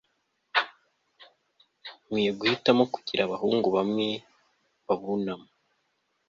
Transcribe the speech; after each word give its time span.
nkwiye 2.03 2.31
guhitamo 2.39 2.83
kugira 2.93 3.21
abahungu 3.23 3.67
bamwe 3.75 4.07
babunama 4.85 5.47